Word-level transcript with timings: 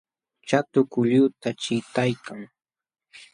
Shatu 0.47 0.79
kulluta 0.91 1.49
chiqtaykan 1.61 2.41